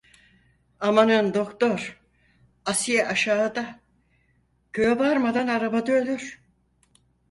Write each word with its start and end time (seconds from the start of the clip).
Amanın 0.79 1.33
doktor, 1.33 2.01
Asiye 2.65 3.07
aşağıda. 3.07 3.79
Köye 4.73 4.99
varmadan 4.99 5.47
arabada 5.47 5.91
ölür. 5.91 6.41